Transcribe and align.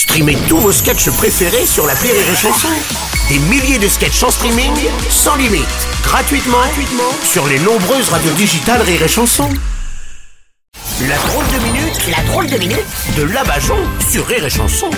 Streamez 0.00 0.38
tous 0.48 0.56
vos 0.56 0.72
sketchs 0.72 1.10
préférés 1.10 1.66
sur 1.66 1.86
la 1.86 1.92
Rire 1.92 2.14
et 2.14 2.34
Chanson. 2.34 2.68
Des 3.28 3.38
milliers 3.38 3.78
de 3.78 3.86
sketchs 3.86 4.22
en 4.22 4.30
streaming, 4.30 4.72
sans 5.10 5.36
limite, 5.36 5.66
gratuitement, 6.02 6.56
gratuitement 6.56 7.12
sur 7.22 7.46
les 7.46 7.58
nombreuses 7.58 8.08
radios 8.08 8.32
digitales 8.32 8.80
Rire 8.80 9.02
et 9.02 9.08
Chanson. 9.08 9.50
La 11.06 11.18
drôle 11.18 11.44
de 11.48 11.62
minute, 11.64 12.16
la 12.16 12.24
drôle 12.32 12.46
de 12.46 12.56
minute 12.56 12.86
de 13.18 13.24
Labajon 13.24 13.76
sur 14.10 14.26
Rire 14.26 14.46
et 14.46 14.48
Chanson. 14.48 14.88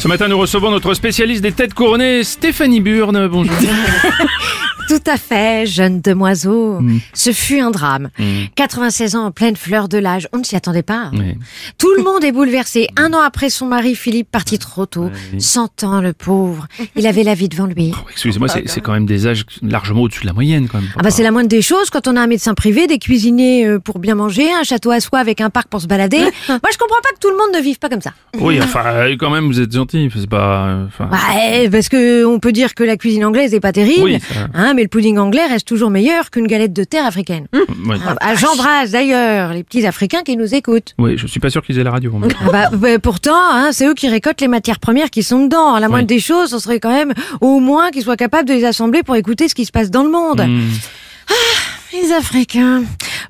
Ce 0.00 0.08
matin, 0.08 0.26
nous 0.26 0.38
recevons 0.38 0.72
notre 0.72 0.92
spécialiste 0.94 1.42
des 1.42 1.52
têtes 1.52 1.72
couronnées, 1.72 2.24
Stéphanie 2.24 2.80
Burne. 2.80 3.28
Bonjour. 3.28 3.54
Tout 4.90 5.10
à 5.10 5.16
fait, 5.16 5.66
jeune 5.66 6.00
demoiseau. 6.00 6.80
Ce 7.14 7.30
fut 7.32 7.60
un 7.60 7.70
drame. 7.70 8.08
96 8.56 9.14
ans 9.14 9.26
en 9.26 9.30
pleine 9.30 9.54
fleur 9.56 9.88
de 9.88 9.98
l'âge, 9.98 10.26
on 10.32 10.38
ne 10.38 10.42
s'y 10.44 10.56
attendait 10.56 10.82
pas. 10.82 11.10
Oui. 11.12 11.36
Tout 11.78 11.92
le 11.96 12.02
monde 12.04 12.24
est 12.24 12.32
bouleversé. 12.32 12.88
Un 12.96 13.12
an 13.12 13.20
après 13.20 13.50
son 13.50 13.66
mari 13.66 13.94
Philippe 13.94 14.28
parti 14.30 14.58
trop 14.58 14.86
tôt, 14.86 15.10
100 15.38 15.84
ans 15.84 16.00
le 16.00 16.12
pauvre. 16.12 16.66
Il 16.96 17.06
avait 17.06 17.22
la 17.22 17.34
vie 17.34 17.48
devant 17.48 17.66
lui. 17.66 17.92
Oh, 17.94 18.06
Excusez-moi, 18.10 18.48
c'est 18.48 18.80
quand 18.80 18.92
même 18.92 19.06
des 19.06 19.26
âges 19.28 19.44
largement 19.62 20.02
au-dessus 20.02 20.22
de 20.22 20.26
la 20.26 20.32
moyenne, 20.32 20.66
quand 20.68 20.80
même. 20.80 20.90
Ah 20.96 21.02
bah 21.02 21.10
c'est 21.10 21.22
la 21.22 21.30
moindre 21.30 21.48
des 21.48 21.62
choses 21.62 21.88
quand 21.90 22.08
on 22.08 22.16
a 22.16 22.20
un 22.20 22.26
médecin 22.26 22.54
privé, 22.54 22.86
des 22.88 22.98
cuisiniers 22.98 23.66
euh, 23.66 23.78
pour 23.78 24.00
bien 24.00 24.16
manger, 24.16 24.48
un 24.52 24.64
château 24.64 24.90
à 24.90 24.98
soie 25.00 25.20
avec 25.20 25.40
un 25.40 25.50
parc 25.50 25.68
pour 25.68 25.80
se 25.80 25.86
balader. 25.86 26.18
Moi 26.48 26.58
je 26.72 26.78
comprends 26.78 27.00
pas 27.02 27.10
que 27.14 27.20
tout 27.20 27.30
le 27.30 27.36
monde 27.36 27.54
ne 27.56 27.60
vive 27.62 27.78
pas 27.78 27.88
comme 27.88 28.00
ça. 28.00 28.12
Oui, 28.38 28.58
enfin, 28.60 28.82
euh, 28.86 29.16
quand 29.18 29.30
même, 29.30 29.46
vous 29.46 29.60
êtes 29.60 29.72
gentil. 29.72 30.08
C'est 30.14 30.28
pas. 30.28 30.66
euh, 30.66 30.86
Enfin, 30.86 31.08
Ouais, 31.10 31.68
parce 31.70 31.88
que 31.88 32.24
on 32.24 32.40
peut 32.40 32.52
dire 32.52 32.74
que 32.74 32.82
la 32.82 32.96
cuisine 32.96 33.24
anglaise 33.24 33.54
est 33.54 33.60
pas 33.60 33.72
terrible, 33.72 34.02
Oui, 34.04 34.18
ça- 34.20 34.48
hein, 34.54 34.72
mais 34.74 34.79
le 34.82 34.88
pudding 34.88 35.18
anglais 35.18 35.46
reste 35.46 35.66
toujours 35.66 35.90
meilleur 35.90 36.30
qu'une 36.30 36.46
galette 36.46 36.72
de 36.72 36.84
terre 36.84 37.06
africaine. 37.06 37.46
ouais. 37.52 37.96
Ah, 38.06 38.14
ah, 38.20 38.34
J'embrasse 38.34 38.90
d'ailleurs 38.90 39.52
les 39.52 39.62
petits 39.64 39.86
Africains 39.86 40.22
qui 40.22 40.36
nous 40.36 40.54
écoutent. 40.54 40.94
Oui, 40.98 41.16
je 41.16 41.26
suis 41.26 41.40
pas 41.40 41.50
sûr 41.50 41.62
qu'ils 41.62 41.78
aient 41.78 41.84
la 41.84 41.90
radio. 41.90 42.12
Ah 42.22 42.50
bah, 42.50 42.70
bah, 42.72 42.98
pourtant, 42.98 43.34
hein, 43.52 43.70
c'est 43.72 43.86
eux 43.86 43.94
qui 43.94 44.08
récoltent 44.08 44.40
les 44.40 44.48
matières 44.48 44.78
premières 44.80 45.10
qui 45.10 45.22
sont 45.22 45.44
dedans. 45.44 45.74
À 45.74 45.80
la 45.80 45.88
moindre 45.88 46.04
Oui. 46.08 46.16
des 46.16 46.20
choses, 46.20 46.50
ce 46.50 46.58
serait 46.58 46.80
quand 46.80 46.92
même 46.92 47.12
au 47.40 47.60
moins 47.60 47.90
qu'ils 47.90 48.02
soient 48.02 48.16
capables 48.16 48.48
de 48.48 48.54
les 48.54 48.64
assembler 48.64 49.02
pour 49.02 49.16
écouter 49.16 49.48
ce 49.48 49.54
qui 49.54 49.64
se 49.64 49.72
passe 49.72 49.90
dans 49.90 50.02
le 50.04 50.10
monde. 50.10 50.40
Hmm. 50.40 50.68
Les 51.92 52.12
Africains. 52.12 52.82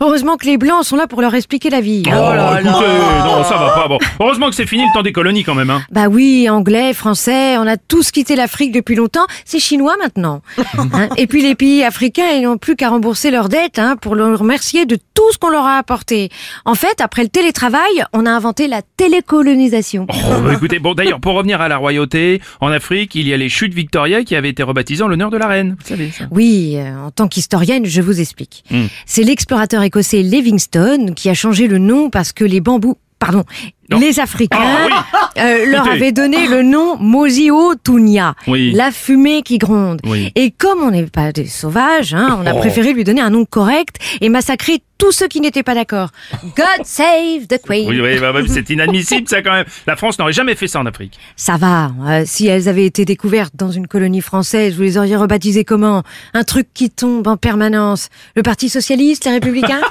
Heureusement 0.02 0.36
que 0.38 0.46
les 0.46 0.56
Blancs 0.56 0.84
sont 0.84 0.96
là 0.96 1.06
pour 1.06 1.20
leur 1.20 1.34
expliquer 1.34 1.68
la 1.68 1.82
vie. 1.82 2.02
Oh, 2.06 2.10
écoutez, 2.10 2.64
non, 2.64 3.44
ça 3.44 3.56
va 3.58 3.70
pas. 3.74 3.86
Bon, 3.86 3.98
heureusement 4.18 4.48
que 4.48 4.54
c'est 4.54 4.66
fini 4.66 4.82
le 4.82 4.94
temps 4.94 5.02
des 5.02 5.12
colonies, 5.12 5.44
quand 5.44 5.54
même. 5.54 5.68
Hein. 5.68 5.82
Bah 5.90 6.08
oui, 6.08 6.48
anglais, 6.48 6.94
français, 6.94 7.58
on 7.58 7.66
a 7.66 7.76
tous 7.76 8.10
quitté 8.10 8.34
l'Afrique 8.34 8.72
depuis 8.72 8.94
longtemps. 8.94 9.26
C'est 9.44 9.60
chinois 9.60 9.96
maintenant. 10.00 10.42
Hein, 10.92 11.08
Et 11.18 11.26
puis 11.26 11.42
les 11.42 11.54
pays 11.54 11.84
africains, 11.84 12.30
ils 12.30 12.42
n'ont 12.42 12.56
plus 12.56 12.74
qu'à 12.74 12.88
rembourser 12.88 13.30
leurs 13.30 13.48
dettes 13.48 13.78
hein, 13.78 13.96
pour 13.96 14.14
leur 14.14 14.38
remercier 14.38 14.86
de 14.86 14.96
tout 15.14 15.30
ce 15.32 15.38
qu'on 15.38 15.50
leur 15.50 15.64
a 15.64 15.76
apporté. 15.76 16.30
En 16.64 16.74
fait, 16.74 17.00
après 17.00 17.22
le 17.22 17.28
télétravail, 17.28 18.04
on 18.12 18.24
a 18.24 18.30
inventé 18.30 18.66
la 18.66 18.80
télécolonisation. 18.96 20.06
Oh, 20.08 20.40
bah, 20.42 20.52
écoutez, 20.54 20.78
bon, 20.78 20.94
d'ailleurs, 20.94 21.20
pour 21.20 21.34
revenir 21.34 21.60
à 21.60 21.68
la 21.68 21.76
royauté, 21.76 22.40
en 22.60 22.68
Afrique, 22.68 23.14
il 23.14 23.28
y 23.28 23.34
a 23.34 23.36
les 23.36 23.48
chutes 23.48 23.74
Victoria 23.74 24.24
qui 24.24 24.34
avaient 24.36 24.48
été 24.48 24.62
rebaptisées 24.62 25.02
en 25.02 25.08
l'honneur 25.08 25.30
de 25.30 25.36
la 25.36 25.46
reine. 25.46 25.76
Vous 25.78 25.86
savez 25.86 26.10
ça. 26.10 26.24
Oui, 26.30 26.74
euh, 26.76 26.96
en 27.06 27.10
tant 27.10 27.28
qu'historienne, 27.28 27.84
je 27.84 28.00
vous 28.00 28.20
explique. 28.20 28.64
Hmm. 28.70 28.86
C'est 29.06 29.22
l'explorateur 29.22 29.82
écossais 29.90 30.22
Livingstone 30.22 31.14
qui 31.14 31.28
a 31.28 31.34
changé 31.34 31.66
le 31.66 31.78
nom 31.78 32.10
parce 32.10 32.32
que 32.32 32.44
les 32.44 32.60
bambous, 32.60 32.94
pardon, 33.18 33.42
Non. 33.90 33.98
les 33.98 34.20
Africains 34.20 34.56
Ah, 34.60 35.04
euh, 35.38 35.66
leur 35.66 35.88
avaient 35.88 36.12
donné 36.12 36.46
le 36.46 36.62
nom 36.62 36.96
Mosio 36.96 37.74
Tunia, 37.84 38.34
Oui. 38.46 38.70
la 38.72 38.92
fumée 38.92 39.42
qui 39.42 39.58
gronde. 39.58 40.00
Oui. 40.06 40.30
Et 40.36 40.52
comme 40.52 40.80
on 40.82 40.92
n'est 40.92 41.06
pas 41.06 41.32
des 41.32 41.46
sauvages, 41.46 42.14
hein, 42.14 42.38
on 42.40 42.46
a 42.46 42.54
Oh. 42.54 42.58
préféré 42.58 42.92
lui 42.92 43.02
donner 43.02 43.20
un 43.20 43.30
nom 43.30 43.44
correct 43.44 43.96
et 44.20 44.28
massacrer 44.28 44.80
tous 45.00 45.12
ceux 45.12 45.26
qui 45.26 45.40
n'étaient 45.40 45.62
pas 45.64 45.74
d'accord. 45.74 46.10
God 46.56 46.84
save 46.84 47.46
the 47.48 47.58
Queen. 47.60 47.88
Oui, 47.88 48.00
oui, 48.00 48.18
bah, 48.20 48.32
bah, 48.32 48.40
c'est 48.46 48.68
inadmissible, 48.70 49.26
ça, 49.28 49.42
quand 49.42 49.52
même. 49.52 49.64
La 49.86 49.96
France 49.96 50.18
n'aurait 50.18 50.32
jamais 50.32 50.54
fait 50.54 50.68
ça 50.68 50.78
en 50.78 50.86
Afrique. 50.86 51.18
Ça 51.36 51.56
va. 51.56 51.90
euh, 52.06 52.22
si 52.26 52.46
elles 52.46 52.68
avaient 52.68 52.84
été 52.86 53.04
découvertes 53.04 53.54
dans 53.56 53.70
une 53.70 53.86
colonie 53.88 54.20
française, 54.20 54.76
vous 54.76 54.82
les 54.82 54.98
auriez 54.98 55.16
rebaptisées 55.16 55.64
comment? 55.64 56.02
Un 56.34 56.44
truc 56.44 56.68
qui 56.74 56.90
tombe 56.90 57.26
en 57.26 57.36
permanence. 57.36 58.08
Le 58.36 58.42
Parti 58.42 58.68
socialiste, 58.68 59.24
les 59.24 59.32
Républicains? 59.32 59.80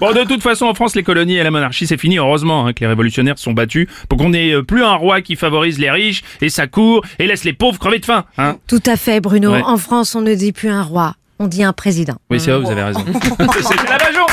Bon, 0.00 0.12
de 0.12 0.24
toute 0.24 0.42
façon, 0.42 0.66
en 0.66 0.74
France, 0.74 0.94
les 0.94 1.02
colonies 1.02 1.36
et 1.36 1.42
la 1.42 1.50
monarchie, 1.50 1.86
c'est 1.86 1.96
fini. 1.98 2.18
Heureusement 2.18 2.66
hein, 2.66 2.72
que 2.72 2.80
les 2.80 2.86
révolutionnaires 2.86 3.38
se 3.38 3.44
sont 3.44 3.52
battus 3.52 3.86
pour 4.08 4.18
qu'on 4.18 4.30
n'ait 4.30 4.52
euh, 4.52 4.62
plus 4.62 4.82
un 4.84 4.94
roi 4.94 5.20
qui 5.20 5.36
favorise 5.36 5.78
les 5.78 5.90
riches 5.90 6.22
et 6.40 6.48
sa 6.48 6.66
cour 6.66 7.04
et 7.18 7.26
laisse 7.26 7.44
les 7.44 7.52
pauvres 7.52 7.78
crever 7.78 7.98
de 7.98 8.04
faim. 8.06 8.24
Hein 8.38 8.56
Tout 8.66 8.82
à 8.86 8.96
fait, 8.96 9.20
Bruno. 9.20 9.52
Ouais. 9.52 9.62
En 9.64 9.76
France, 9.76 10.14
on 10.14 10.20
ne 10.22 10.34
dit 10.34 10.52
plus 10.52 10.68
un 10.68 10.82
roi, 10.82 11.14
on 11.40 11.48
dit 11.48 11.64
un 11.64 11.72
président. 11.72 12.16
oui, 12.30 12.38
c'est 12.38 12.50
vrai, 12.52 12.60
vous 12.60 12.70
avez 12.70 12.82
raison. 12.82 13.02
C'était 13.62 13.88
la 13.88 13.98
Bajon 13.98 14.26